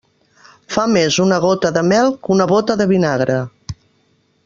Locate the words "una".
1.25-1.39, 2.39-2.51